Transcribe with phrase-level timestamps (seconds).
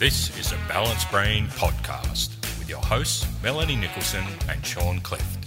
[0.00, 5.46] This is a Balanced Brain podcast with your hosts, Melanie Nicholson and Sean Clift.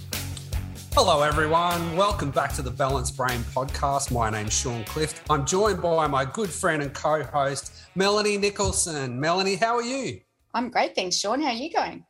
[0.92, 1.96] Hello, everyone.
[1.96, 4.12] Welcome back to the Balanced Brain podcast.
[4.12, 5.28] My name's Sean Clift.
[5.28, 9.18] I'm joined by my good friend and co host, Melanie Nicholson.
[9.18, 10.20] Melanie, how are you?
[10.54, 10.94] I'm great.
[10.94, 11.40] Thanks, Sean.
[11.40, 12.06] How are you going?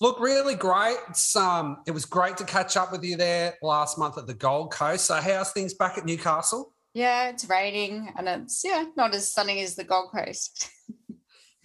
[0.00, 0.98] Look, really great.
[1.08, 4.34] It's, um, it was great to catch up with you there last month at the
[4.34, 5.06] Gold Coast.
[5.06, 6.72] So, how's things back at Newcastle?
[6.94, 10.70] Yeah, it's raining and it's yeah not as sunny as the Gold Coast.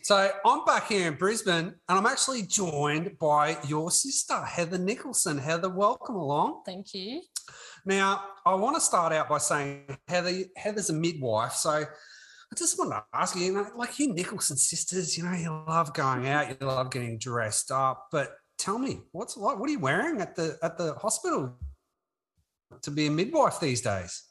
[0.04, 5.38] so I'm back here in Brisbane, and I'm actually joined by your sister Heather Nicholson.
[5.38, 6.64] Heather, welcome along.
[6.66, 7.22] Thank you.
[7.86, 11.86] Now, I want to start out by saying Heather, Heather's a midwife, so I
[12.58, 15.94] just want to ask you, you know, like you Nicholson sisters, you know, you love
[15.94, 19.80] going out, you love getting dressed up, but tell me, what's like, what are you
[19.80, 21.58] wearing at the at the hospital
[22.82, 24.24] to be a midwife these days?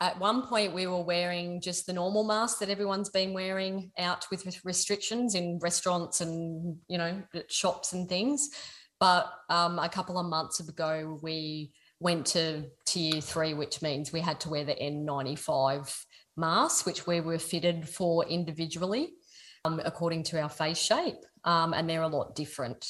[0.00, 4.26] At one point, we were wearing just the normal mask that everyone's been wearing out
[4.30, 8.50] with restrictions in restaurants and you know shops and things.
[9.00, 14.20] But um, a couple of months ago, we went to tier three, which means we
[14.20, 15.98] had to wear the N95
[16.36, 19.14] mask, which we were fitted for individually
[19.66, 22.86] um, according to our face shape, um, and they're a lot different.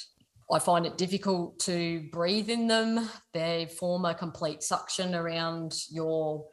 [0.52, 3.08] I find it difficult to breathe in them.
[3.32, 6.46] They form a complete suction around your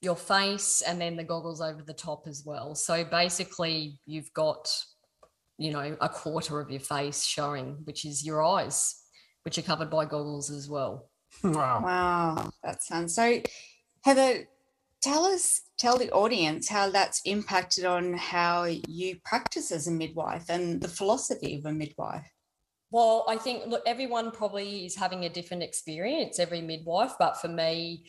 [0.00, 2.74] your face and then the goggles over the top as well.
[2.74, 4.72] So basically, you've got,
[5.58, 9.02] you know, a quarter of your face showing, which is your eyes,
[9.44, 11.08] which are covered by goggles as well.
[11.44, 11.80] Wow.
[11.84, 12.50] Wow.
[12.64, 13.40] That sounds so.
[14.02, 14.48] Heather,
[15.00, 20.46] tell us, tell the audience how that's impacted on how you practice as a midwife
[20.48, 22.28] and the philosophy of a midwife.
[22.90, 27.46] Well, I think look, everyone probably is having a different experience, every midwife, but for
[27.46, 28.04] me,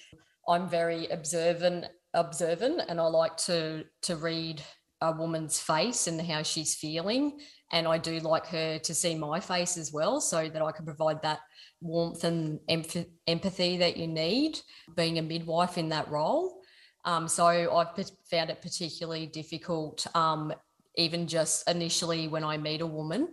[0.52, 4.62] I'm very observant observant and I like to to read
[5.00, 7.40] a woman's face and how she's feeling.
[7.72, 10.86] And I do like her to see my face as well so that I can
[10.86, 11.40] provide that
[11.80, 14.60] warmth and empathy that you need
[14.96, 16.60] being a midwife in that role.
[17.06, 17.96] Um, so I've
[18.30, 20.54] found it particularly difficult um,
[20.98, 23.30] even just initially when I meet a woman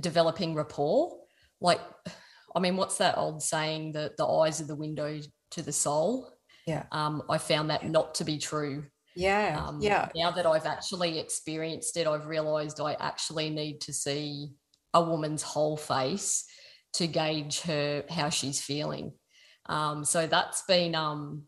[0.00, 1.16] developing rapport.
[1.60, 1.80] Like
[2.56, 5.20] I mean what's that old saying that the eyes are the window
[5.52, 6.33] to the soul
[6.66, 6.84] yeah.
[6.92, 8.84] Um, i found that not to be true.
[9.16, 10.08] Yeah um, yeah.
[10.16, 14.48] now that i've actually experienced it i've realized i actually need to see
[14.92, 16.44] a woman's whole face
[16.94, 19.12] to gauge her how she's feeling.
[19.66, 21.44] Um, so that's been um,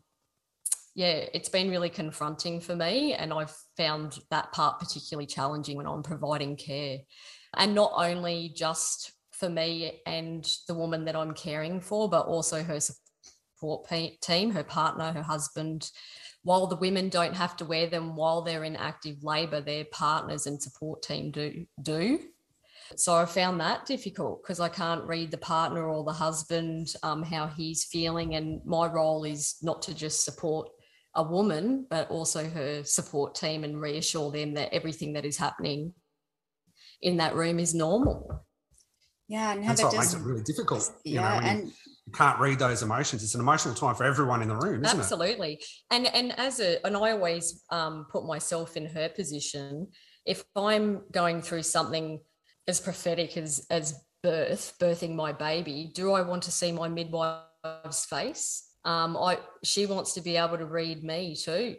[0.95, 5.87] yeah it's been really confronting for me and i've found that part particularly challenging when
[5.87, 6.99] i'm providing care.
[7.55, 12.63] And not only just for me and the woman that i'm caring for but also
[12.63, 12.79] her
[13.57, 13.89] support
[14.21, 15.91] team, her partner, her husband.
[16.43, 20.47] While the women don't have to wear them while they're in active labour, their partners
[20.47, 22.19] and support team do do.
[22.95, 27.21] So I found that difficult because I can't read the partner or the husband um,
[27.21, 30.69] how he's feeling, and my role is not to just support
[31.15, 35.93] a woman, but also her support team and reassure them that everything that is happening
[37.01, 38.45] in that room is normal.
[39.27, 40.89] Yeah, and that's what makes it really difficult.
[41.03, 41.73] yeah, know, and you
[42.13, 43.23] can't read those emotions.
[43.23, 45.53] It's an emotional time for everyone in the room, isn't absolutely.
[45.53, 45.63] it?
[45.91, 46.13] Absolutely.
[46.13, 49.87] And and as a and I always um, put myself in her position.
[50.25, 52.19] If I'm going through something
[52.67, 58.05] as prophetic as as birth, birthing my baby, do I want to see my midwife's
[58.05, 58.69] face?
[58.85, 61.75] Um, I she wants to be able to read me too.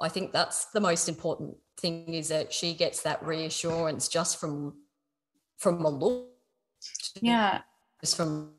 [0.00, 4.74] I think that's the most important thing is that she gets that reassurance just from
[5.58, 6.28] from a look.
[7.20, 7.60] Yeah.
[8.02, 8.52] Just from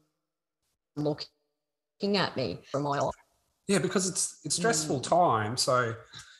[0.97, 3.09] looking at me from my eye.
[3.67, 5.03] Yeah, because it's it's stressful mm.
[5.03, 5.57] time.
[5.57, 5.93] So,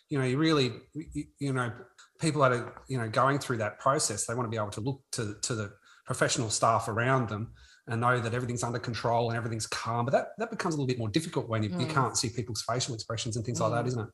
[0.10, 1.72] you know, you really, you, you, know,
[2.20, 4.82] people that are you know going through that process, they want to be able to
[4.82, 5.74] look to to the
[6.06, 7.52] professional staff around them
[7.90, 10.06] and know that everything's under control and everything's calm.
[10.06, 11.82] But that that becomes a little bit more difficult when you, mm.
[11.82, 13.64] you can't see people's facial expressions and things mm.
[13.64, 13.88] like that, mm.
[13.90, 14.10] isn't it?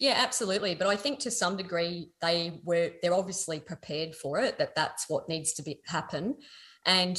[0.00, 0.74] Yeah, absolutely.
[0.74, 5.04] But I think to some degree they were they're obviously prepared for it that that's
[5.08, 6.36] what needs to be happen.
[6.86, 7.18] And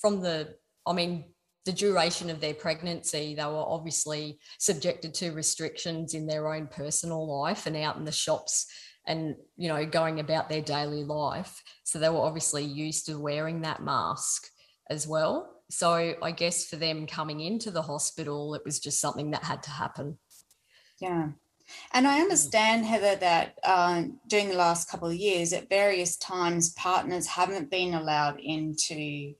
[0.00, 0.56] from the,
[0.86, 1.24] I mean,
[1.64, 7.26] the duration of their pregnancy, they were obviously subjected to restrictions in their own personal
[7.40, 8.66] life and out in the shops
[9.06, 11.62] and you know going about their daily life.
[11.84, 14.48] So they were obviously used to wearing that mask
[14.90, 15.50] as well.
[15.70, 19.62] So i guess for them coming into the hospital it was just something that had
[19.64, 20.18] to happen.
[21.00, 21.30] Yeah.
[21.92, 26.74] And I understand, Heather, that uh, during the last couple of years, at various times,
[26.74, 29.34] partners haven't been allowed into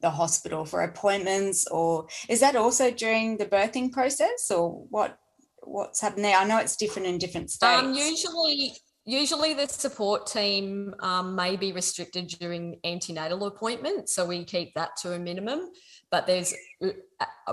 [0.00, 5.18] the hospital for appointments or is that also during the birthing process or what
[5.62, 6.36] what's happening there?
[6.36, 7.82] I know it's different in different states.
[7.82, 8.72] um, usually
[9.04, 14.90] usually the support team um, may be restricted during antenatal appointments so we keep that
[14.98, 15.70] to a minimum.
[16.10, 16.92] But there's uh,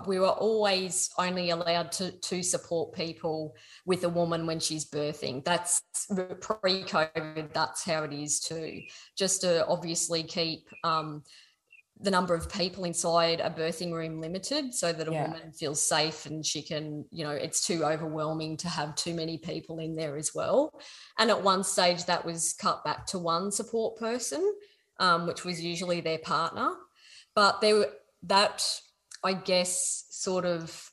[0.07, 3.53] we were always only allowed to, to support people
[3.85, 5.43] with a woman when she's birthing.
[5.43, 5.81] That's
[6.39, 8.81] pre-covid that's how it is too.
[9.17, 11.23] Just to obviously keep um,
[11.99, 15.27] the number of people inside a birthing room limited so that a yeah.
[15.27, 19.37] woman feels safe and she can you know it's too overwhelming to have too many
[19.37, 20.79] people in there as well.
[21.17, 24.53] And at one stage that was cut back to one support person
[24.99, 26.71] um, which was usually their partner.
[27.33, 27.85] But there
[28.27, 28.63] that
[29.23, 30.91] i guess sort of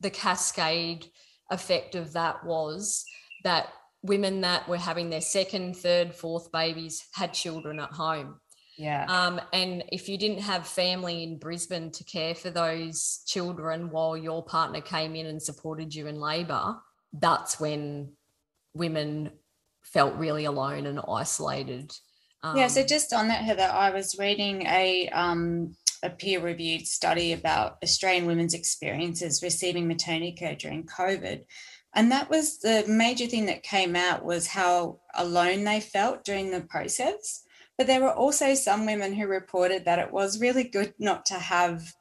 [0.00, 1.06] the cascade
[1.50, 3.04] effect of that was
[3.44, 3.68] that
[4.02, 8.40] women that were having their second third fourth babies had children at home
[8.80, 9.04] yeah.
[9.08, 14.16] Um, and if you didn't have family in Brisbane to care for those children while
[14.16, 16.76] your partner came in and supported you in labour,
[17.12, 18.12] that's when
[18.72, 19.32] women
[19.82, 21.92] felt really alone and isolated.
[22.42, 22.68] Um, yeah.
[22.68, 27.76] So just on that, Heather, I was reading a um, a peer reviewed study about
[27.82, 31.42] Australian women's experiences receiving maternity care during COVID.
[31.94, 36.50] And that was the major thing that came out was how alone they felt during
[36.50, 37.44] the process.
[37.80, 41.34] But there were also some women who reported that it was really good not to
[41.36, 41.94] have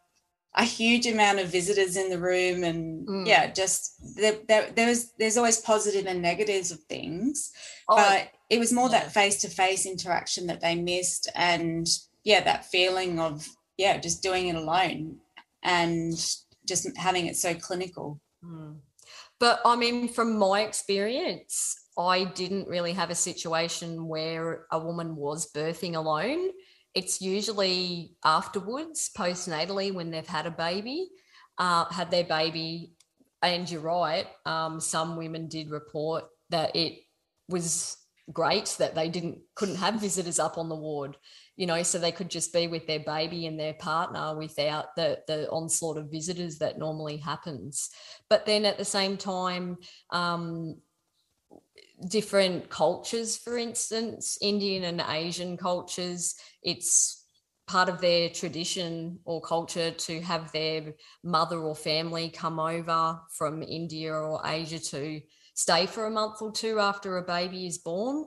[0.54, 3.26] a huge amount of visitors in the room and mm.
[3.26, 7.54] yeah just there, there, there, was there's always positive and negatives of things
[7.88, 9.00] oh, but it was more yeah.
[9.00, 11.88] that face-to-face interaction that they missed and
[12.26, 13.48] yeah that feeling of
[13.78, 15.16] yeah just doing it alone
[15.64, 16.12] and
[16.68, 18.76] just having it so clinical mm.
[19.40, 25.18] but i mean from my experience I didn't really have a situation where a woman
[25.18, 26.52] was birthing alone.
[26.96, 31.10] It's usually afterwards, postnatally, when they've had a baby,
[31.58, 32.94] uh, had their baby.
[33.42, 37.00] And you're right, um, some women did report that it
[37.50, 37.98] was
[38.32, 41.18] great that they didn't couldn't have visitors up on the ward
[41.56, 45.18] you know so they could just be with their baby and their partner without the
[45.28, 47.90] the onslaught of visitors that normally happens
[48.30, 49.78] but then at the same time
[50.12, 50.76] um,
[52.08, 57.26] different cultures, for instance, Indian and Asian cultures, it's
[57.68, 60.94] part of their tradition or culture to have their
[61.24, 65.22] mother or family come over from India or Asia to
[65.54, 68.26] stay for a month or two after a baby is born.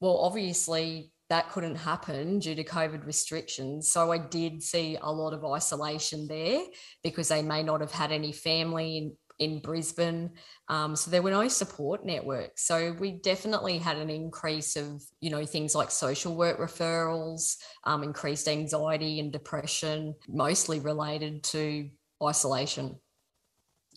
[0.00, 3.90] Well, obviously, that couldn't happen due to COVID restrictions.
[3.90, 6.60] So I did see a lot of isolation there
[7.02, 10.30] because they may not have had any family in, Brisbane.
[10.68, 12.66] Um, so there were no support networks.
[12.66, 18.02] So we definitely had an increase of, you know, things like social work referrals, um,
[18.02, 21.88] increased anxiety and depression, mostly related to
[22.22, 22.96] isolation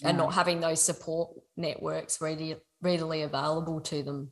[0.02, 0.10] yeah.
[0.10, 4.32] and not having those support networks ready, readily available to them.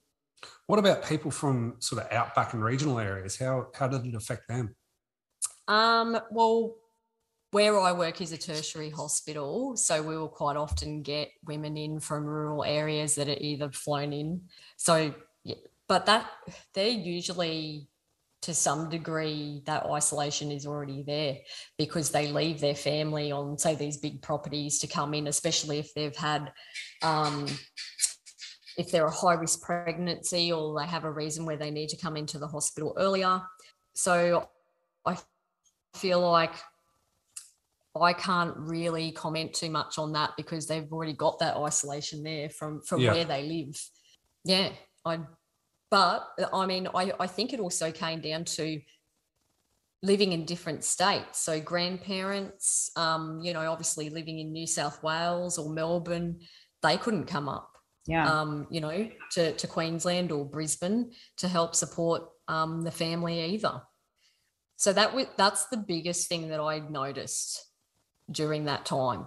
[0.68, 3.38] What about people from sort of outback and regional areas?
[3.38, 4.75] How how did it affect them?
[5.68, 6.75] Um, well,
[7.52, 12.00] where I work is a tertiary hospital, so we will quite often get women in
[12.00, 14.42] from rural areas that are either flown in.
[14.76, 15.14] So,
[15.88, 16.30] but that
[16.74, 17.88] they're usually
[18.42, 21.38] to some degree that isolation is already there
[21.78, 25.94] because they leave their family on say these big properties to come in especially if
[25.96, 26.54] they've had
[27.02, 27.48] um,
[28.78, 31.98] if they're a high risk pregnancy or they have a reason where they need to
[31.98, 33.42] come into the hospital earlier
[33.96, 34.48] so
[35.06, 35.18] i
[35.96, 36.54] feel like
[38.01, 42.50] I can't really comment too much on that because they've already got that isolation there
[42.50, 43.13] from from yeah.
[43.13, 43.82] where they live.
[44.44, 44.70] Yeah,
[45.06, 45.20] I.
[45.89, 48.82] But I mean, I I think it also came down to
[50.04, 51.42] living in different states.
[51.42, 56.39] So grandparents, um, you know, obviously living in New South Wales or Melbourne,
[56.84, 57.72] they couldn't come up.
[58.06, 58.32] Yeah.
[58.32, 63.82] Um, you know, to, to Queensland or Brisbane to help support um, the family either.
[64.77, 67.66] So that was that's the biggest thing that I noticed
[68.31, 69.25] during that time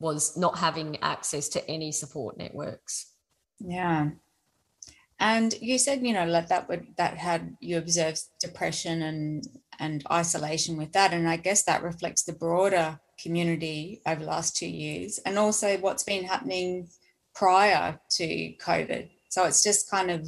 [0.00, 3.12] was not having access to any support networks.
[3.60, 4.10] Yeah.
[5.20, 9.46] And you said, you know, like that would that had you observed depression and
[9.78, 11.12] and isolation with that.
[11.12, 15.78] And I guess that reflects the broader community over the last two years and also
[15.78, 16.88] what's been happening
[17.34, 19.10] prior to COVID.
[19.30, 20.26] So it's just kind of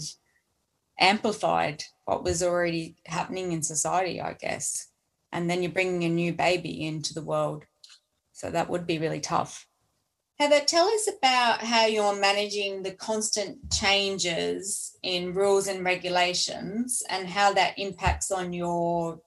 [0.99, 4.88] amplified what was already happening in society, I guess.
[5.33, 7.64] And then you're bringing a new baby into the world.
[8.45, 9.67] So that would be really tough.
[10.39, 17.27] Heather, tell us about how you're managing the constant changes in rules and regulations and
[17.27, 19.19] how that impacts on your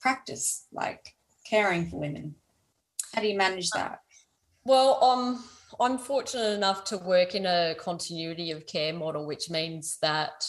[0.00, 1.12] practice, like
[1.50, 2.36] caring for women.
[3.12, 3.98] How do you manage that?
[4.64, 5.44] Well, um,
[5.80, 10.46] I'm fortunate enough to work in a continuity of care model, which means that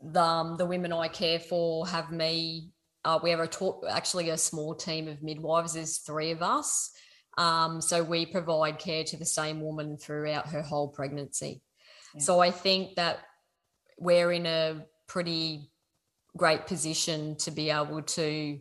[0.00, 2.70] the, um, the women I care for have me.
[3.04, 5.74] Uh, we have a talk, actually a small team of midwives.
[5.74, 6.90] There's three of us.
[7.38, 11.62] Um, so we provide care to the same woman throughout her whole pregnancy.
[12.14, 12.20] Yeah.
[12.20, 13.20] So I think that
[13.96, 15.70] we're in a pretty
[16.36, 18.58] great position to be able to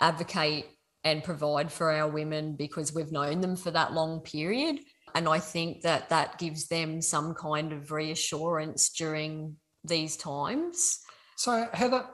[0.00, 0.66] advocate
[1.04, 4.80] and provide for our women because we've known them for that long period.
[5.14, 11.00] And I think that that gives them some kind of reassurance during these times.
[11.36, 12.06] So, Heather,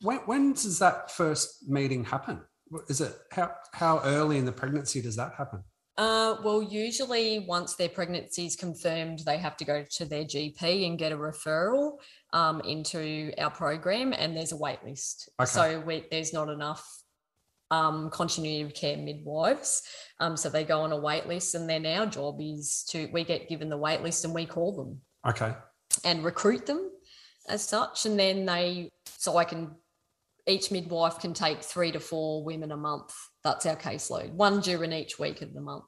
[0.00, 2.40] when, when does that first meeting happen?
[2.88, 5.62] Is it how how early in the pregnancy does that happen?
[5.96, 10.86] Uh, well, usually once their pregnancy is confirmed, they have to go to their GP
[10.86, 11.98] and get a referral
[12.32, 15.28] um, into our program, and there's a wait list.
[15.38, 15.46] Okay.
[15.46, 16.86] So we, there's not enough
[17.70, 19.82] um, continuity of care midwives.
[20.20, 23.24] Um, so they go on a wait list, and then our job is to we
[23.24, 25.00] get given the wait list and we call them.
[25.28, 25.54] Okay.
[26.04, 26.90] And recruit them
[27.48, 29.72] as such, and then they so I can
[30.46, 33.12] each midwife can take three to four women a month.
[33.44, 35.84] That's our caseload, one during each week of the month.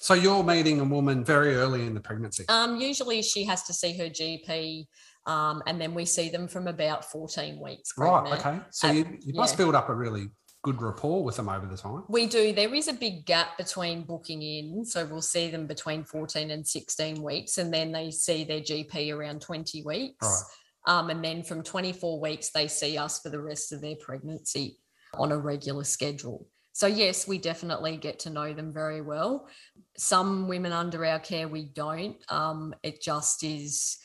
[0.00, 2.44] So you're meeting a woman very early in the pregnancy.
[2.48, 4.86] Um, usually she has to see her GP,
[5.26, 7.92] um, and then we see them from about 14 weeks.
[7.92, 8.24] Pregnant.
[8.24, 8.46] Right.
[8.46, 8.60] Okay.
[8.70, 9.58] So you, you must yeah.
[9.58, 10.28] build up a really
[10.62, 12.04] good rapport with them over the time.
[12.08, 12.52] We do.
[12.52, 16.66] There is a big gap between booking in, so we'll see them between 14 and
[16.66, 20.16] 16 weeks, and then they see their GP around 20 weeks.
[20.22, 20.42] Right.
[20.86, 24.78] Um, and then from 24 weeks, they see us for the rest of their pregnancy
[25.14, 26.46] on a regular schedule.
[26.72, 29.48] So, yes, we definitely get to know them very well.
[29.96, 32.16] Some women under our care, we don't.
[32.30, 33.98] Um, it just is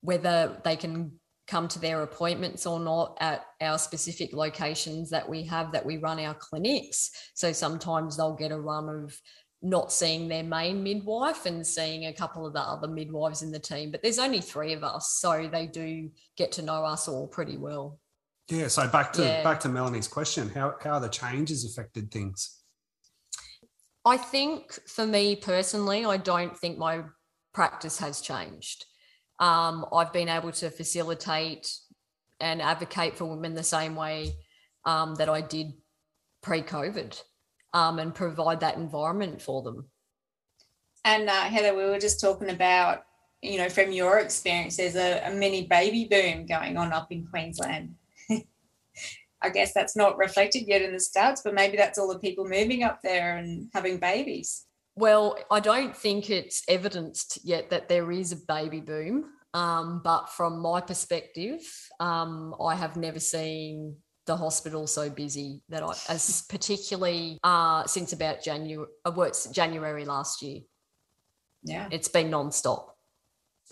[0.00, 5.42] whether they can come to their appointments or not at our specific locations that we
[5.42, 7.10] have that we run our clinics.
[7.34, 9.20] So, sometimes they'll get a run of
[9.62, 13.58] not seeing their main midwife and seeing a couple of the other midwives in the
[13.58, 13.90] team.
[13.90, 17.56] But there's only three of us, so they do get to know us all pretty
[17.56, 17.98] well.
[18.48, 18.68] Yeah.
[18.68, 19.42] So back to yeah.
[19.42, 22.56] back to Melanie's question, how how the changes affected things?
[24.04, 27.02] I think for me personally, I don't think my
[27.52, 28.86] practice has changed.
[29.38, 31.70] Um, I've been able to facilitate
[32.40, 34.32] and advocate for women the same way
[34.84, 35.72] um, that I did
[36.42, 37.22] pre-COVID
[37.72, 39.88] um, and provide that environment for them.
[41.04, 43.04] And uh, Heather, we were just talking about,
[43.42, 47.26] you know, from your experience, there's a, a mini baby boom going on up in
[47.26, 47.94] Queensland.
[49.42, 52.46] I guess that's not reflected yet in the stats, but maybe that's all the people
[52.46, 54.66] moving up there and having babies.
[54.96, 59.30] Well, I don't think it's evidenced yet that there is a baby boom.
[59.54, 61.60] Um, but from my perspective,
[61.98, 63.96] um, I have never seen
[64.30, 70.04] the hospital so busy that I, as particularly uh, since about January, uh, well, January
[70.04, 70.60] last year.
[71.64, 72.96] Yeah, it's been non-stop.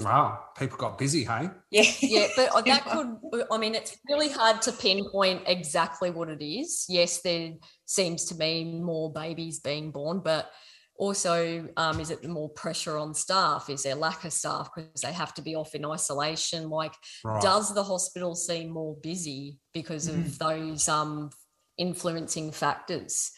[0.00, 1.50] Wow, people got busy, hey?
[1.71, 3.45] Yeah, yeah, but that could.
[3.53, 6.87] I mean, it's really hard to pinpoint exactly what it is.
[6.88, 7.53] Yes, there
[7.85, 10.50] seems to be more babies being born, but
[10.99, 15.12] also um, is it more pressure on staff is there lack of staff because they
[15.12, 16.93] have to be off in isolation like
[17.25, 17.40] right.
[17.40, 20.21] does the hospital seem more busy because mm-hmm.
[20.21, 21.31] of those um,
[21.78, 23.31] influencing factors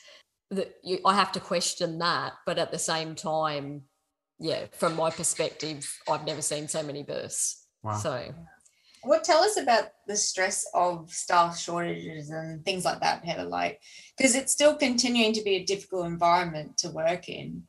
[0.50, 3.83] that you, i have to question that but at the same time
[4.38, 7.93] yeah from my perspective i've never seen so many births wow.
[7.93, 8.35] so
[9.02, 13.80] what tell us about the stress of staff shortages and things like that heather like
[14.16, 17.62] because it's still continuing to be a difficult environment to work in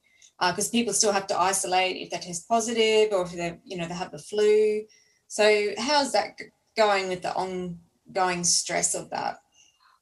[0.49, 3.77] because uh, people still have to isolate if they test positive or if they you
[3.77, 4.83] know they have the flu.
[5.27, 6.39] So how's that
[6.75, 9.37] going with the ongoing stress of that?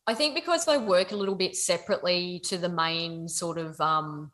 [0.07, 4.31] I think because i work a little bit separately to the main sort of um,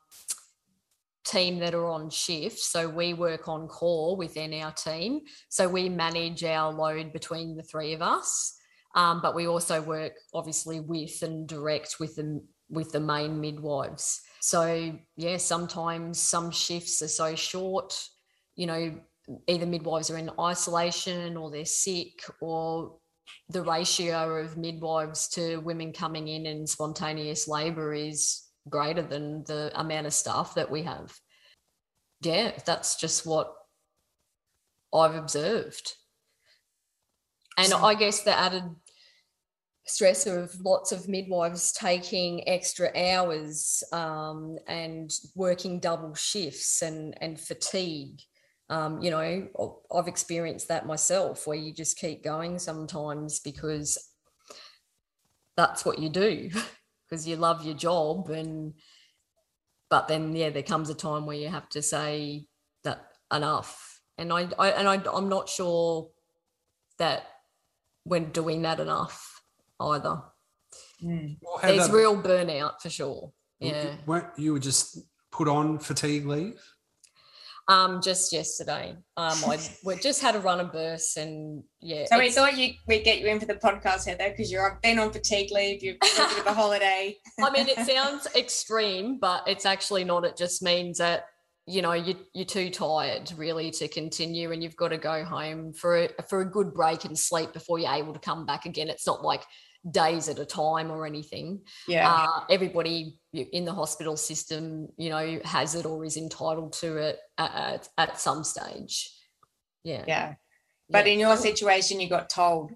[1.25, 2.59] team that are on shift.
[2.59, 5.21] So we work on call within our team.
[5.49, 8.55] So we manage our load between the three of us.
[8.95, 14.21] Um, but we also work obviously with and direct with the with the main midwives.
[14.39, 17.93] So yeah, sometimes some shifts are so short,
[18.55, 18.95] you know,
[19.47, 22.97] either midwives are in isolation or they're sick or
[23.49, 29.71] the ratio of midwives to women coming in in spontaneous labor is greater than the
[29.79, 31.13] amount of staff that we have.
[32.21, 33.53] Yeah, that's just what
[34.93, 35.93] I've observed.
[37.57, 38.63] And so, I guess the added
[39.85, 47.39] stress of lots of midwives taking extra hours um, and working double shifts and, and
[47.39, 48.19] fatigue.
[48.69, 53.97] Um, you know, I've experienced that myself where you just keep going sometimes because
[55.55, 56.49] that's what you do
[57.15, 58.73] because you love your job and
[59.89, 62.45] but then yeah there comes a time where you have to say
[62.83, 66.09] that enough and i, I and I, i'm not sure
[66.97, 67.23] that
[68.03, 69.41] we're doing that enough
[69.79, 70.21] either
[71.03, 71.37] Mm.
[71.41, 74.99] Well, there's Heather, real burnout for sure yeah weren't you were just
[75.31, 76.61] put on fatigue leave?
[77.67, 82.19] Um just yesterday um i we just had a run of bursts and yeah So
[82.19, 85.11] we thought you we'd get you in for the podcast, Heather, because you've been on
[85.11, 87.17] fatigue leave, you've got a bit of a holiday.
[87.41, 90.25] I mean, it sounds extreme, but it's actually not.
[90.25, 91.25] It just means that
[91.67, 95.73] you know you you're too tired really to continue, and you've got to go home
[95.73, 98.89] for a, for a good break and sleep before you're able to come back again.
[98.89, 99.43] It's not like
[99.89, 101.61] days at a time or anything.
[101.87, 102.11] Yeah.
[102.11, 107.19] Uh, everybody in the hospital system, you know, has it or is entitled to it
[107.37, 109.11] at, at, some stage.
[109.83, 110.03] Yeah.
[110.07, 110.35] yeah.
[110.89, 111.13] But Yeah.
[111.13, 112.71] in your situation, you got told.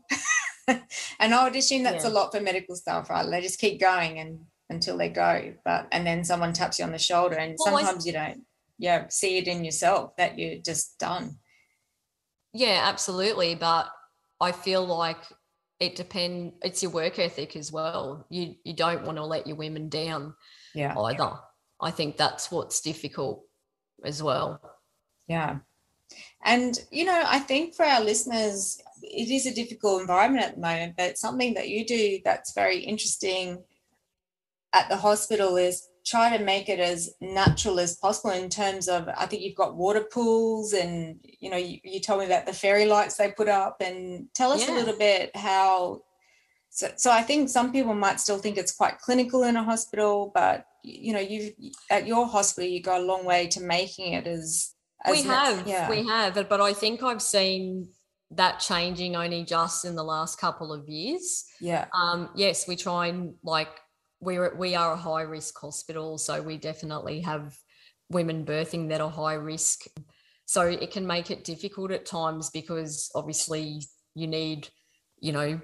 [0.67, 3.27] and I would assume that's a lot for medical staff, right?
[3.27, 4.39] They just keep going and
[4.69, 5.53] until they go.
[5.65, 8.43] But and then someone taps you on the shoulder and Well, I- sometimes you don't
[8.77, 11.39] yeah, see it in yourself that you're just done.
[12.53, 13.55] Yeah, absolutely.
[13.55, 13.89] But
[14.39, 15.17] I feel like
[15.79, 18.25] it depend it's your work ethic as well.
[18.29, 20.35] You you don't want to let your women down
[20.73, 20.97] Yeah.
[20.97, 21.31] either.
[21.81, 23.45] I think that's what's difficult
[24.03, 24.61] as well.
[25.27, 25.59] Yeah.
[26.43, 30.61] And, you know, I think for our listeners, it is a difficult environment at the
[30.61, 33.63] moment, but something that you do that's very interesting
[34.73, 39.07] at the hospital is try to make it as natural as possible in terms of
[39.15, 42.53] I think you've got water pools and you know you, you told me about the
[42.53, 46.01] fairy lights they put up and tell us a little bit how
[46.71, 50.31] so, so I think some people might still think it's quite clinical in a hospital
[50.33, 51.53] but you know you've
[51.91, 54.73] at your hospital you go a long way to making it as,
[55.05, 55.89] as we have, yeah.
[55.89, 57.89] we have, but I think I've seen
[58.31, 61.45] that changing only just in the last couple of years.
[61.59, 61.85] yeah.
[61.93, 63.69] Um, yes, we try and like
[64.19, 67.57] we're we are a high risk hospital, so we definitely have
[68.09, 69.85] women birthing that are high risk.
[70.45, 73.81] So it can make it difficult at times because obviously
[74.15, 74.67] you need,
[75.19, 75.61] you know,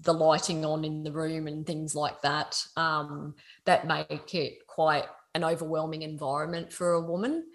[0.00, 2.62] the lighting on in the room and things like that.
[2.76, 7.46] Um, that make it quite an overwhelming environment for a woman.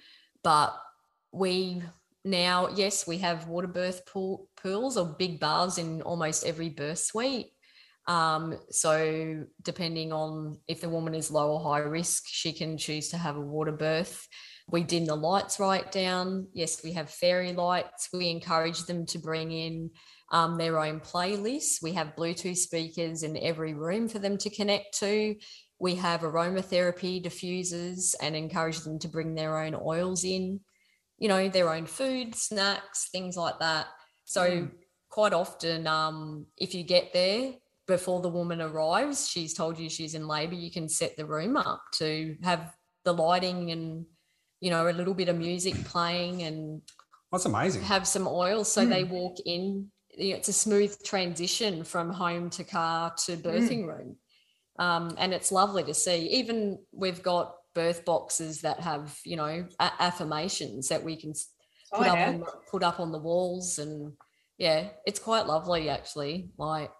[0.43, 0.75] But
[1.31, 1.81] we
[2.25, 6.99] now, yes, we have water birth pool, pools or big baths in almost every birth
[6.99, 7.52] suite.
[8.05, 13.09] Um, so depending on if the woman is low or high risk, she can choose
[13.09, 14.27] to have a water birth.
[14.69, 16.47] We dim the lights right down.
[16.53, 18.09] Yes, we have fairy lights.
[18.13, 19.91] We encourage them to bring in
[20.31, 21.81] um, their own playlists.
[21.81, 25.35] We have Bluetooth speakers in every room for them to connect to.
[25.79, 30.61] We have aromatherapy diffusers and encourage them to bring their own oils in,
[31.17, 33.87] you know, their own food, snacks, things like that.
[34.23, 34.71] So Mm.
[35.09, 37.53] quite often, um, if you get there
[37.87, 41.57] before the woman arrives, she's told you she's in labour, you can set the room
[41.57, 42.73] up to have
[43.05, 44.05] the lighting and
[44.61, 46.81] you know a little bit of music playing and
[47.31, 47.81] That's amazing.
[47.83, 48.63] have some oil.
[48.63, 53.35] So they walk in you know, it's a smooth transition from home to car to
[53.35, 54.15] birthing room.
[54.79, 56.27] Um, and it's lovely to see.
[56.29, 61.49] Even we've got birth boxes that have you know a- affirmations that we can s-
[61.91, 64.13] Oh, put up on the, put up on the walls and
[64.57, 66.49] yeah it's quite lovely actually.
[66.57, 66.91] Like it-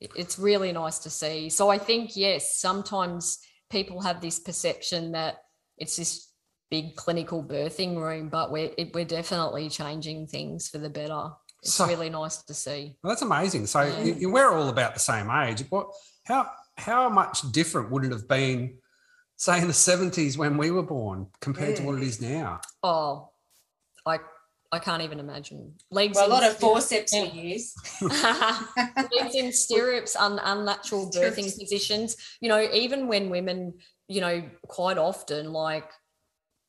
[0.00, 3.38] it's really nice to see so i think yes sometimes
[3.70, 5.36] people have this perception that
[5.78, 6.30] it's this
[6.70, 11.30] big clinical birthing room but we're it, we're definitely changing things for the better
[11.62, 13.66] it's So- really nice to see Well, that's amazing.
[13.66, 14.02] So Yeah.
[14.02, 15.64] you, you- we're all about the same age.
[15.70, 15.86] What?
[16.24, 16.50] How?
[16.76, 18.76] How much different would it have been,
[19.36, 22.60] say, in the seventies when we were born, compared to what it is now?
[22.82, 23.30] oh
[24.04, 24.18] i
[24.74, 25.60] i can't even imagine
[25.90, 27.22] legs well a lot of forceps Yeah.
[27.24, 27.74] we use
[29.16, 31.58] legs in stirrups, un, unnatural birthing Stirrups.
[31.58, 32.16] positions.
[32.40, 33.74] You know, even when women,
[34.08, 35.88] you know, quite often, like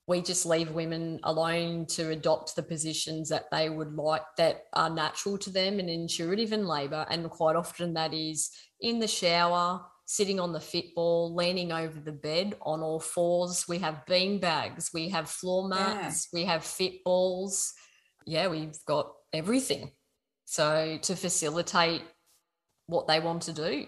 [0.08, 4.90] we just leave women alone to adopt the positions that they would like that are
[4.90, 7.06] natural to them and intuitive in labor.
[7.10, 12.00] And quite often that is in the shower, sitting on the fit ball, leaning over
[12.00, 13.66] the bed on all fours.
[13.68, 15.94] We have bean bags, we have floor Yeah.
[15.96, 17.74] mats, we have fit balls.
[18.26, 19.92] Yeah, we've got everything.
[20.46, 22.02] So to facilitate
[22.88, 23.88] what they want to do.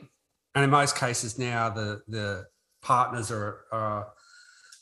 [0.56, 2.46] And in most cases now, the the
[2.82, 4.08] partners are, are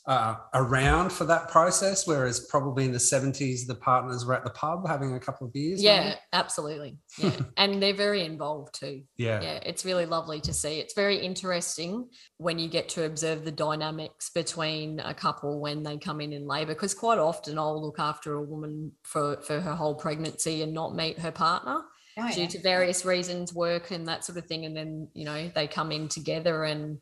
[0.06, 4.50] uh, around for that process, whereas probably in the seventies, the partners were at the
[4.50, 5.82] pub having a couple of beers.
[5.82, 6.16] Yeah, maybe?
[6.32, 6.98] absolutely.
[7.18, 7.30] Yeah.
[7.56, 9.02] and they're very involved too.
[9.16, 10.78] yeah, Yeah, it's really lovely to see.
[10.78, 15.96] It's very interesting when you get to observe the dynamics between a couple when they
[15.96, 19.74] come in in labor because quite often I'll look after a woman for for her
[19.74, 21.80] whole pregnancy and not meet her partner
[22.18, 22.48] Oh, due yeah.
[22.48, 24.64] to various reasons, work and that sort of thing.
[24.64, 26.98] And then, you know, they come in together and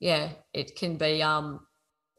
[0.00, 1.60] yeah, it can be um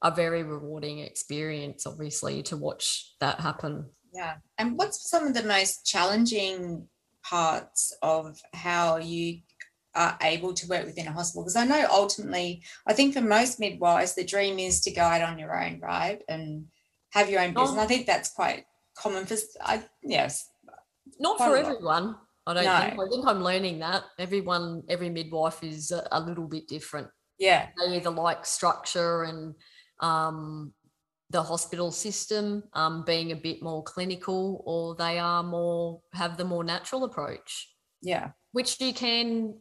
[0.06, 3.90] a very rewarding experience, obviously, to watch that happen.
[4.14, 4.36] Yeah.
[4.60, 6.88] And what's some of the most challenging
[7.24, 9.40] parts of how you
[9.96, 11.44] are able to work within a hospital?
[11.44, 15.24] Because I know ultimately, I think for most midwives, the dream is to go out
[15.24, 16.22] on your own, right?
[16.30, 16.68] And
[17.14, 17.62] have your own oh.
[17.62, 17.80] business.
[17.80, 17.84] Oh.
[17.84, 18.66] I think that's quite
[18.96, 20.52] common for, I, yes.
[21.20, 22.16] Not for everyone.
[22.46, 22.80] I don't no.
[22.80, 22.94] think.
[22.94, 27.08] I think I'm learning that everyone, every midwife is a, a little bit different.
[27.40, 27.70] Yeah.
[27.76, 29.56] They either like structure and
[30.00, 30.74] um,
[31.30, 36.46] the hospital system um, being a bit more clinical, or they are more have the
[36.46, 37.70] more natural approach.
[38.02, 38.30] Yeah.
[38.52, 39.58] Which you can,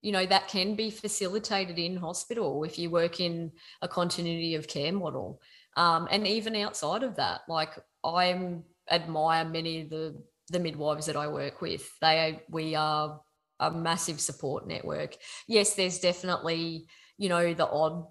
[0.00, 4.66] you know, that can be facilitated in hospital if you work in a continuity of
[4.66, 5.40] care model.
[5.76, 7.70] Um, and even outside of that, like
[8.04, 8.56] I
[8.90, 11.90] admire many of the the midwives that I work with.
[12.00, 13.20] They we are
[13.60, 15.16] a massive support network.
[15.46, 16.86] Yes, there's definitely,
[17.18, 18.06] you know, the odd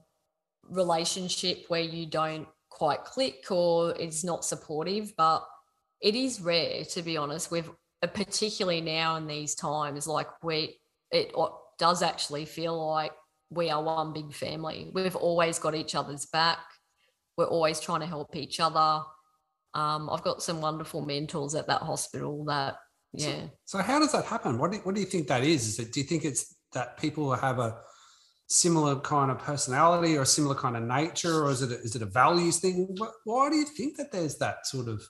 [0.70, 5.46] relationship where you don't quite click or it's not supportive, but
[6.02, 7.52] it is rare to be honest.
[7.52, 7.70] We've
[8.02, 10.78] uh, particularly now in these times, like we
[11.12, 11.34] it
[11.78, 13.12] does actually feel like
[13.50, 14.90] we are one big family.
[14.94, 16.60] We've always got each other's back.
[17.38, 19.04] We're always trying to help each other.
[19.74, 22.78] Um, I've got some wonderful mentors at that hospital that,
[23.12, 23.42] yeah.
[23.66, 24.58] So, so how does that happen?
[24.58, 25.68] What do, what do you think that is?
[25.68, 27.78] Is it, do you think it's that people have a
[28.54, 31.96] similar kind of personality or a similar kind of nature, or is it a, is
[31.96, 32.96] it a values thing?
[33.24, 35.02] Why do you think that there's that sort of,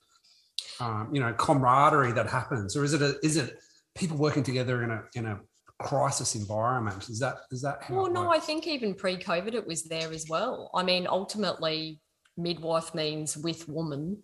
[0.79, 3.58] um, you know, camaraderie that happens, or is it a, is it
[3.95, 5.39] people working together in a in a
[5.79, 7.10] crisis environment?
[7.10, 7.89] Is that is that?
[7.89, 10.71] Well, no, I think even pre-COVID it was there as well.
[10.73, 11.99] I mean, ultimately,
[12.38, 14.23] midwife means with woman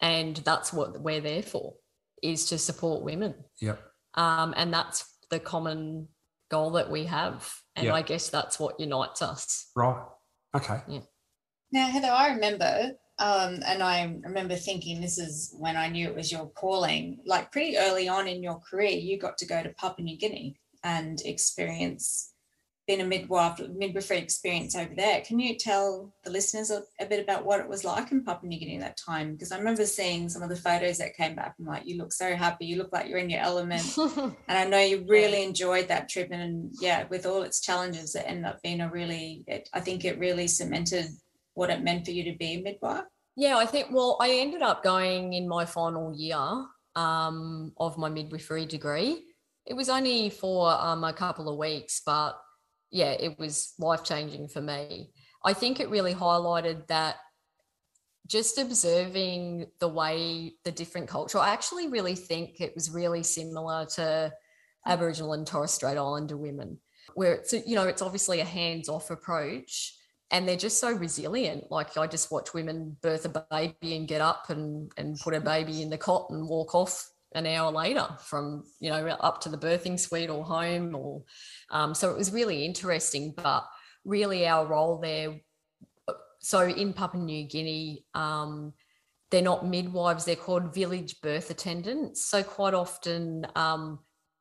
[0.00, 1.74] and that's what we're there for
[2.22, 3.80] is to support women yep
[4.14, 6.08] um, and that's the common
[6.50, 7.94] goal that we have and yep.
[7.94, 10.02] i guess that's what unites us right
[10.54, 11.00] okay yeah
[11.72, 16.14] now heather i remember um, and I remember thinking this is when I knew it
[16.14, 17.18] was your calling.
[17.26, 20.56] Like pretty early on in your career, you got to go to Papua New Guinea
[20.84, 22.32] and experience
[22.88, 25.20] been a midwife, midwifery experience over there.
[25.20, 28.48] Can you tell the listeners a, a, bit about what it was like in Papua
[28.48, 29.32] New Guinea at that time?
[29.32, 32.14] Because I remember seeing some of the photos that came back and like, you look
[32.14, 33.84] so happy, you look like you're in your element.
[33.98, 36.30] and I know you really enjoyed that trip.
[36.30, 40.06] And yeah, with all its challenges, it ended up being a really, it, I think
[40.06, 41.08] it really cemented
[41.52, 43.04] what it meant for you to be a midwife.
[43.36, 46.64] Yeah, I think, well, I ended up going in my final year
[46.96, 49.24] um, of my midwifery degree.
[49.66, 52.40] It was only for um, a couple of weeks, but
[52.90, 55.10] yeah, it was life changing for me.
[55.44, 57.16] I think it really highlighted that
[58.26, 63.86] just observing the way the different culture, I actually really think it was really similar
[63.94, 64.32] to
[64.86, 66.78] Aboriginal and Torres Strait Islander women,
[67.14, 69.94] where it's, you know, it's obviously a hands off approach
[70.30, 71.70] and they're just so resilient.
[71.70, 75.40] Like I just watch women birth a baby and get up and, and put a
[75.40, 79.48] baby in the cot and walk off an hour later from you know up to
[79.48, 81.22] the birthing suite or home or
[81.70, 83.64] um, so it was really interesting but
[84.04, 85.34] really our role there
[86.40, 88.72] so in papua new guinea um,
[89.30, 92.24] they're not midwives they're called village birth attendants.
[92.24, 93.98] So quite often um,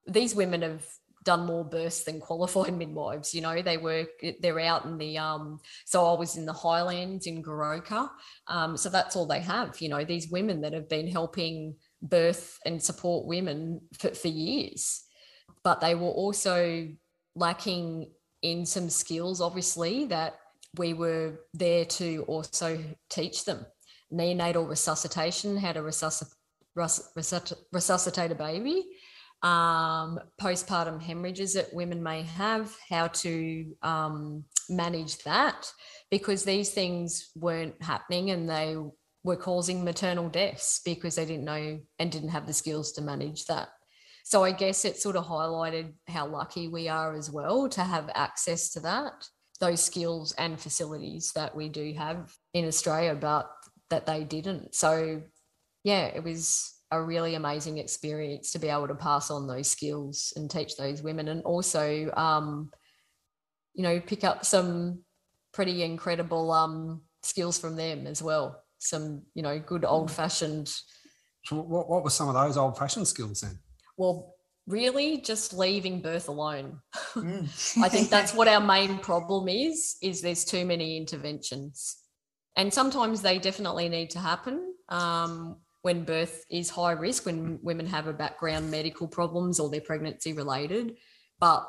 [0.08, 0.86] these women have
[1.23, 4.08] done more births than qualified midwives you know they work
[4.39, 8.10] they're out in the um so i was in the highlands in goroka
[8.47, 12.60] um so that's all they have you know these women that have been helping birth
[12.66, 15.04] and support women for, for years.
[15.64, 16.90] But they were also
[17.36, 20.36] lacking in some skills, obviously, that
[20.78, 23.66] we were there to also teach them
[24.14, 26.34] neonatal resuscitation, how to resuscitate,
[26.76, 28.86] resuscitate a baby,
[29.44, 35.72] um, postpartum hemorrhages that women may have, how to um, manage that,
[36.12, 38.78] because these things weren't happening and they
[39.28, 43.46] were causing maternal deaths because they didn't know and didn't have the skills to manage
[43.46, 43.68] that.
[44.24, 48.10] So I guess it sort of highlighted how lucky we are as well to have
[48.16, 49.28] access to that,
[49.60, 53.52] those skills and facilities that we do have in Australia, but
[53.90, 54.74] that they didn't.
[54.74, 55.22] So
[55.84, 60.32] yeah, it was a really amazing experience to be able to pass on those skills
[60.38, 62.72] and teach those women and also um,
[63.74, 65.02] you know pick up some
[65.54, 69.90] pretty incredible um, skills from them as well some, you know, good hmm.
[69.90, 70.68] old fashioned.
[71.46, 73.60] So what, what were some of those old fashioned skills then?
[73.98, 74.36] Well,
[74.68, 76.80] really just leaving birth alone.
[77.16, 77.48] Mm.
[77.84, 81.98] I think that's what our main problem is, is there's too many interventions.
[82.58, 87.86] And sometimes they definitely need to happen um, when birth is high risk, when women
[87.88, 90.98] have a background medical problems or they're pregnancy related.
[91.40, 91.66] But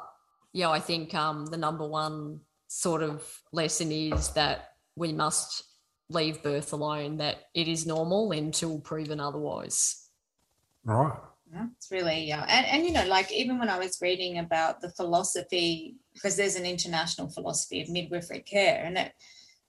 [0.53, 5.63] yeah, I think um, the number one sort of lesson is that we must
[6.11, 10.09] leave birth alone, that it is normal until proven otherwise.
[10.85, 11.13] Right.
[11.53, 12.45] Yeah, it's really yeah.
[12.49, 16.57] and, and you know like even when i was reading about the philosophy because there's
[16.57, 19.13] an international philosophy of midwifery care and it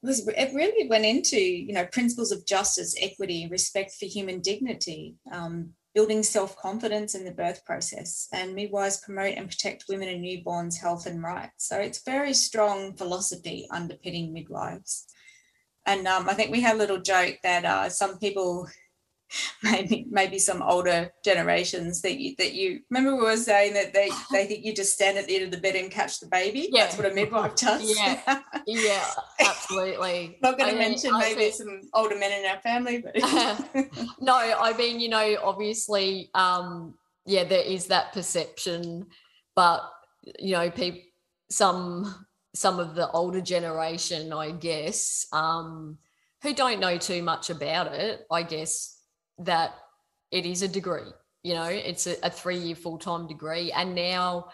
[0.02, 5.15] was it really went into you know principles of justice equity respect for human dignity
[5.32, 10.80] um, building self-confidence in the birth process and midwives promote and protect women and newborns
[10.80, 15.08] health and rights so it's very strong philosophy underpinning midwives
[15.89, 18.67] and um, i think we had a little joke that uh, some people
[19.63, 24.10] maybe maybe some older generations that you that you remember we were saying that they
[24.32, 26.67] they think you just stand at the end of the bed and catch the baby
[26.71, 26.86] Yeah.
[26.86, 28.41] that's what a midwife does Yeah.
[28.65, 29.06] Yeah,
[29.39, 30.39] absolutely.
[30.41, 33.13] not going to mention I maybe think- some older men in our family but
[34.19, 34.36] no,
[34.67, 39.06] I mean, you know, obviously, um, yeah, there is that perception,
[39.56, 39.82] but
[40.39, 41.02] you know, people,
[41.52, 42.25] some
[42.60, 45.98] some of the older generation, I guess, um,
[46.43, 49.02] who don't know too much about it, I guess
[49.38, 49.74] that
[50.30, 51.12] it is a degree.
[51.41, 54.50] You know, it's a, a three-year full-time degree, and now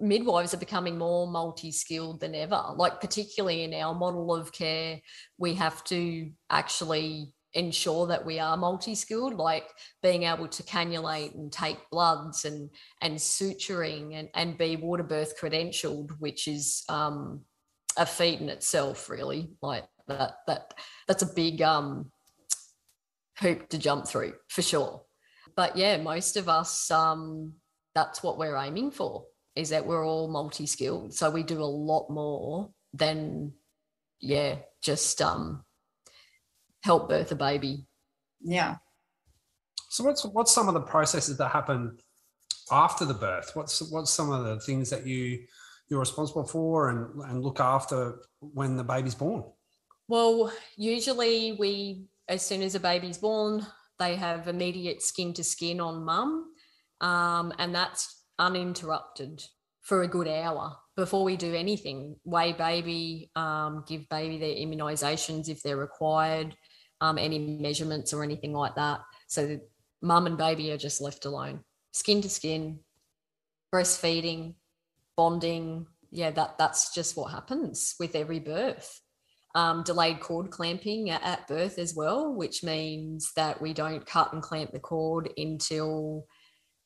[0.00, 5.00] midwives are becoming more multi-skilled than ever like particularly in our model of care
[5.38, 9.68] we have to actually ensure that we are multi-skilled like
[10.02, 12.68] being able to cannulate and take bloods and
[13.00, 17.40] and suturing and, and be water birth credentialed which is um,
[17.96, 19.50] a feat in itself really.
[19.62, 20.74] Like that that
[21.06, 22.10] that's a big um
[23.38, 25.02] hoop to jump through for sure.
[25.56, 27.54] But yeah most of us um
[27.94, 31.14] that's what we're aiming for is that we're all multi-skilled.
[31.14, 33.52] So we do a lot more than
[34.20, 35.64] yeah just um
[36.84, 37.86] help birth a baby
[38.40, 38.76] yeah
[39.88, 41.98] So what's what's some of the processes that happen
[42.70, 43.50] after the birth?
[43.54, 45.46] What's what's some of the things that you
[45.88, 47.98] you're responsible for and and look after
[48.40, 49.44] when the baby's born?
[50.08, 53.66] well usually we as soon as a baby's born
[53.98, 56.46] they have immediate skin to skin on mum
[57.00, 59.42] um, and that's uninterrupted
[59.80, 65.48] for a good hour before we do anything weigh baby um, give baby their immunizations
[65.48, 66.54] if they're required
[67.04, 69.00] um, any measurements or anything like that.
[69.26, 69.60] So
[70.00, 71.60] mum and baby are just left alone.
[71.92, 72.80] Skin to skin
[73.72, 74.54] breastfeeding
[75.16, 75.86] bonding.
[76.10, 79.00] Yeah that that's just what happens with every birth.
[79.54, 84.32] Um, delayed cord clamping at, at birth as well which means that we don't cut
[84.32, 86.26] and clamp the cord until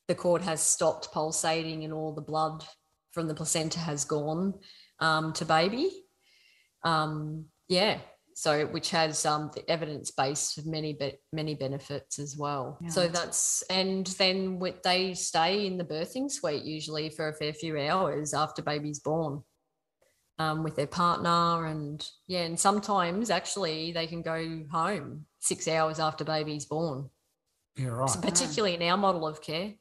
[0.07, 2.63] the cord has stopped pulsating and all the blood
[3.11, 4.53] from the placenta has gone
[4.99, 5.89] um, to baby.
[6.83, 7.99] Um, yeah
[8.39, 12.77] so which has um, the evidence base of many be- many benefits as well.
[12.81, 17.53] Yeah, so that's- and then they stay in the birthing suite usually for a fair
[17.53, 19.43] few hours after baby's born
[20.37, 25.99] um, with their partner and yeah and sometimes actually they can go home six hours
[25.99, 27.09] after baby's born.
[27.75, 28.09] Yeah, right.
[28.09, 29.73] so particularly in our model of care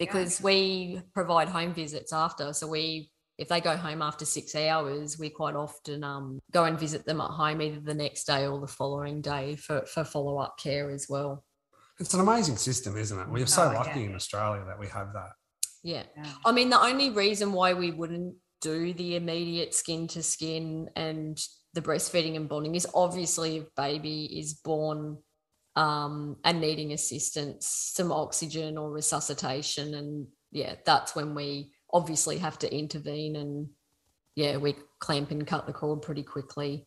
[0.00, 2.52] because we provide home visits after.
[2.54, 6.78] So we if they go home after six hours we quite often um, go and
[6.78, 10.54] visit them at home either the next day or the following day for, for follow-up
[10.58, 11.32] care as well
[11.98, 13.28] It's an amazing system, isn't it?
[13.28, 13.78] We're so Oh, yeah.
[13.78, 15.32] lucky in Australia that we have that.
[15.82, 16.26] yeah Yeah.
[16.48, 21.34] I mean, the only reason why we wouldn't do the immediate skin to skin and
[21.76, 25.16] the breastfeeding and bonding is obviously if baby is born
[25.76, 29.94] um, and needing assistance, some oxygen or resuscitation.
[29.94, 33.68] And yeah, that's when we obviously have to intervene and
[34.36, 36.86] yeah, we clamp and cut the cord pretty quickly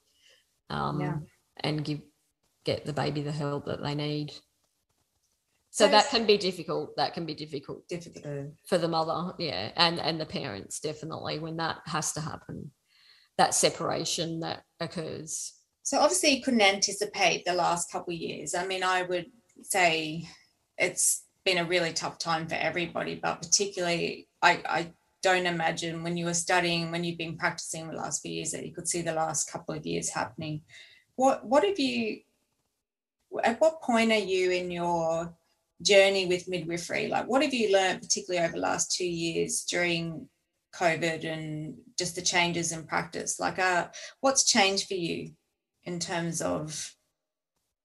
[0.70, 1.18] um, Yeah.
[1.62, 2.02] and give
[2.66, 4.32] get the baby the help that they need.
[5.72, 6.96] So So that can be difficult.
[6.96, 11.58] That can be difficult difficult for the mother yeah and and the parents definitely when
[11.58, 12.72] that has to happen
[13.38, 18.56] that separation that occurs So obviously you couldn't anticipate the last couple of years.
[18.56, 19.26] I mean, I would
[19.64, 20.26] say
[20.78, 26.18] it's been a really tough time for everybody, but particularly I, I don't imagine when
[26.18, 29.02] you were studying, when you've been practicing the last few years that you could see
[29.02, 30.62] the last couple of years happening.
[31.16, 32.20] What what have you
[33.44, 35.34] at what point are you in your
[35.82, 37.08] journey with midwifery?
[37.08, 40.28] Like what have you learned particularly over the last two years during
[40.76, 43.40] COVID and just the changes in practice?
[43.40, 43.88] Like uh
[44.20, 45.32] what's changed for you
[45.86, 46.96] in terms of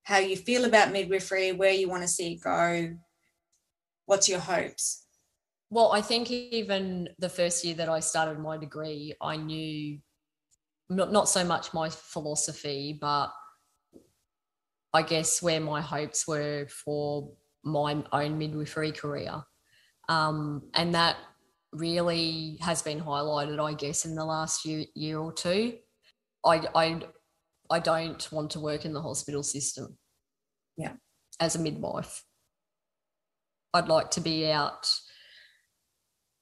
[0.03, 2.97] how you feel about midwifery, where you want to see it go?
[4.07, 5.05] What's your hopes?
[5.71, 9.99] Well i think even the first year that i started my degree i knew
[10.91, 13.29] not, not so much my philosophy but
[14.95, 17.31] i guess where my hopes were for
[17.65, 19.43] my own midwifery career
[20.09, 21.17] um, and that
[21.73, 25.75] really has been highlighted i guess in the last year, year or two
[26.45, 27.01] I, I
[27.71, 29.99] I don't want to work in the hospital system.
[30.77, 30.93] Yeah.
[31.41, 32.25] As a midwife.
[33.75, 34.89] I'd like to be out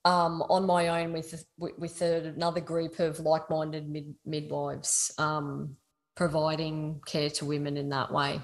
[0.07, 5.77] um, on my own with with another group of like-minded mid, midwives, um,
[6.15, 8.41] providing care to women in that way.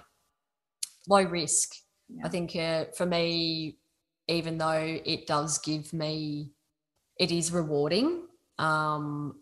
[1.08, 1.70] Low risk.
[2.08, 2.26] Yeah.
[2.26, 3.78] I think uh, for me,
[4.26, 6.50] even though it does give me,
[7.16, 8.26] it is rewarding.
[8.58, 9.36] Um,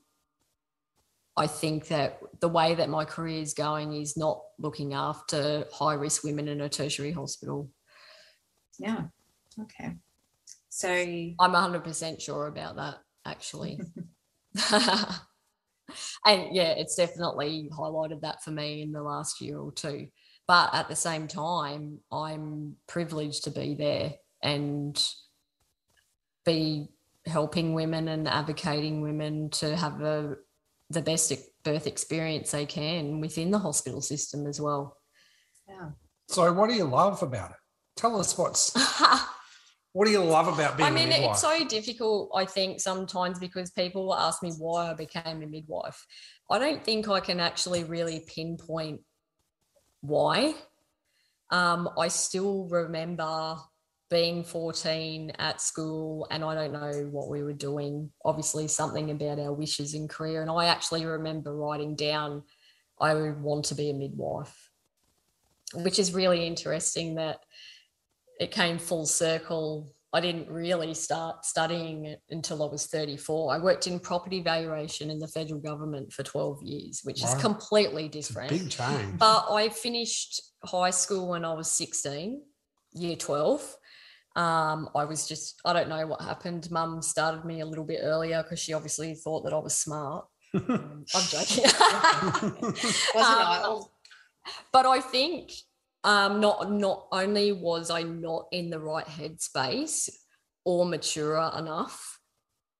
[1.38, 5.94] I think that the way that my career is going is not looking after high
[5.94, 7.70] risk women in a tertiary hospital.
[8.78, 9.04] Yeah.
[9.58, 9.94] Okay.
[10.80, 13.78] So I'm 100% sure about that, actually.
[16.24, 20.06] and yeah, it's definitely highlighted that for me in the last year or two.
[20.48, 24.98] But at the same time, I'm privileged to be there and
[26.46, 26.88] be
[27.26, 30.36] helping women and advocating women to have a
[30.88, 31.30] the best
[31.62, 34.96] birth experience they can within the hospital system as well.
[35.68, 35.90] Yeah.
[36.28, 37.56] So, what do you love about it?
[37.96, 38.74] Tell us what's.
[39.92, 40.88] what do you love about being?
[40.88, 42.30] I mean, it's so difficult.
[42.34, 46.06] I think sometimes because people ask me why I became a midwife.
[46.48, 49.00] I don't think I can actually really pinpoint
[50.00, 50.54] why.
[51.50, 53.56] Um, I still remember
[54.10, 59.38] being 14 at school and I don't know what we were doing, obviously something about
[59.38, 60.42] our wishes and career.
[60.42, 62.42] And I actually remember writing down,
[63.00, 64.70] I would want to be a midwife,
[65.74, 67.38] which is really interesting that
[68.40, 69.94] it came full circle.
[70.12, 73.54] I didn't really start studying it until I was 34.
[73.54, 77.28] I worked in property valuation in the federal government for 12 years, which Wow.
[77.36, 78.50] is completely It's a different.
[78.50, 79.18] big change.
[79.18, 82.42] But I finished high school when I was 16,
[82.94, 83.76] year 12.
[84.34, 86.68] Um, I was just, I don't know what happened.
[86.72, 90.24] Mum started me a little bit earlier because she obviously thought that I was smart.
[90.54, 91.64] Um, I'm joking.
[92.64, 93.62] wasn't I?
[93.64, 93.84] Um,
[94.72, 95.52] but I think
[96.04, 100.08] um, not not only was I not in the right headspace
[100.64, 102.18] or mature enough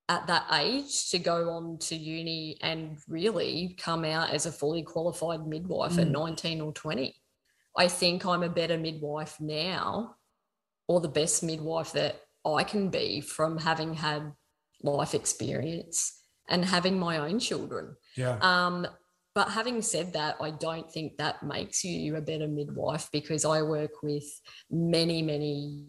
[0.09, 4.83] at that age to go on to uni and really come out as a fully
[4.83, 6.13] qualified midwife at Mm.
[6.13, 7.15] 19 or 20.
[7.79, 10.17] I think I'm a better midwife now,
[10.89, 14.33] or the best midwife that I can be from having had
[14.83, 17.97] life experience and having my own children.
[18.17, 18.39] yeah.
[18.41, 18.87] Um,
[19.35, 23.63] but having said that, I don't think that makes you a better midwife because I
[23.63, 24.25] work with
[24.71, 25.87] many, many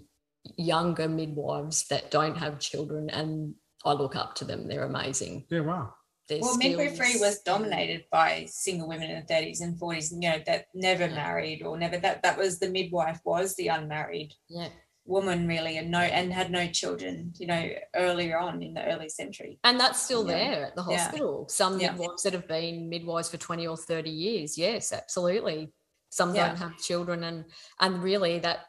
[0.57, 4.67] younger midwives that don't have children and I look up to them.
[4.67, 5.45] They're amazing.
[5.49, 5.61] Yeah.
[5.61, 5.93] Wow.
[6.29, 10.39] Their well, midwifery was dominated by single women in the 30s and 40s, you know,
[10.45, 11.15] that never Yeah.
[11.15, 14.69] married or never that that was the midwife was the unmarried Yeah.
[15.11, 19.09] Woman really and no and had no children, you know, earlier on in the early
[19.09, 19.59] century.
[19.63, 20.37] And that's still Yeah.
[20.37, 20.97] there at the Yeah.
[20.97, 21.47] hospital.
[21.49, 21.91] Some Yeah.
[21.91, 24.57] midwives that have been midwives for 20 or 30 years.
[24.57, 25.73] Yes, absolutely.
[26.09, 26.47] Some Yeah.
[26.47, 27.23] don't have children.
[27.23, 27.45] And
[27.79, 28.65] and really that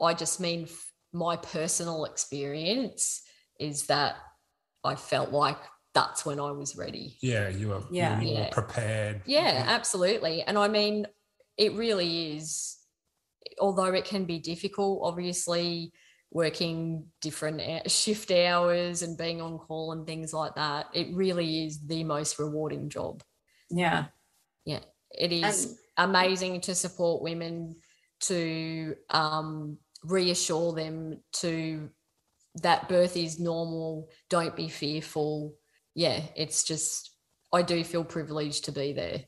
[0.00, 0.68] I just mean
[1.12, 3.22] my personal experience
[3.60, 4.16] is that
[4.84, 5.58] I felt like
[5.94, 7.18] that's when I was ready.
[7.20, 7.48] Yeah.
[7.48, 7.82] You were.
[7.90, 8.20] Yeah.
[8.20, 8.50] You, you were Yeah.
[8.50, 9.22] prepared.
[9.26, 10.42] Yeah, absolutely.
[10.42, 11.06] And I mean,
[11.58, 12.78] it really is,
[13.62, 15.92] although it can be difficult, obviously,
[16.32, 21.86] working different shift hours and being on call and things like that, it really is
[21.86, 23.22] the most rewarding job.
[23.70, 24.06] Yeah.
[24.64, 24.80] Yeah.
[25.10, 27.76] It is And amazing to support women,
[28.22, 31.90] to um, reassure them to
[32.62, 35.54] that birth is normal, don't be fearful.
[35.94, 37.10] Yeah, it's just,
[37.52, 39.24] I do feel privileged to be there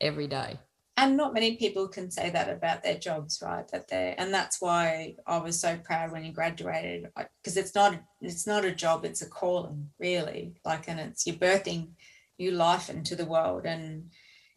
[0.00, 0.58] every day.
[0.98, 3.66] And not many people can say that about their jobs right?
[3.68, 8.00] That they and that's why i was so proud when you graduated because it's not
[8.20, 10.54] it's not a job it's a calling really.
[10.64, 11.90] Like and it's you're birthing
[12.38, 13.64] new life into the world.
[13.64, 14.10] And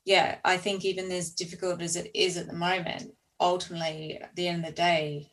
[0.03, 4.47] yeah i think even as difficult as it is at the moment ultimately at the
[4.47, 5.29] end of the day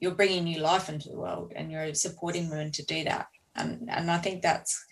[0.00, 3.26] you're bringing new life into the world and you're supporting women to do that.
[3.54, 4.82] And and i think that's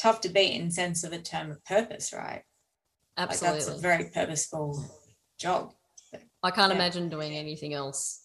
[0.00, 2.42] tough to beat in sense of a term of purpose right
[3.20, 3.58] like Absolutely.
[3.64, 4.84] that's a very purposeful
[5.38, 5.72] job.
[6.42, 6.76] I can't Yeah.
[6.76, 8.22] imagine doing anything else.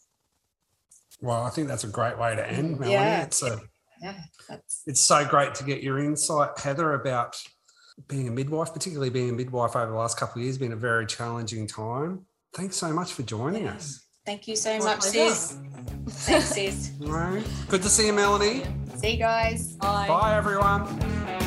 [1.22, 2.94] Well, I think that's a great way to end, Melanie.
[2.94, 3.24] Yeah.
[3.24, 3.62] It's a.
[4.02, 4.20] Yeah,
[4.50, 7.42] that's It's so great to get your insight, Heather, about
[8.10, 10.76] being a midwife, particularly being a midwife over the last couple of years, been a
[10.76, 12.26] very challenging time.
[12.54, 13.74] Thanks so much for joining Yeah.
[13.76, 14.02] us.
[14.26, 15.30] thank you so My much, pleasure.
[15.36, 15.58] sis.
[16.26, 16.92] Thanks, sis.
[17.04, 17.46] All right.
[17.70, 18.66] Good to see you, Melanie.
[18.98, 19.74] See you guys.
[19.74, 20.08] Bye.
[20.08, 21.45] Bye, everyone.